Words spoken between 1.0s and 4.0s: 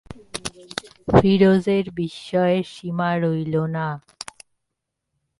ফিরোজের বিস্ময়ের সীমা রইল না।